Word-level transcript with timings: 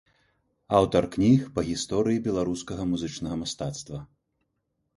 Аўтар 0.77 1.03
кніг 1.15 1.43
па 1.59 1.65
гісторыі 1.69 2.23
беларускага 2.29 2.89
музычнага 2.93 3.41
мастацтва. 3.45 4.05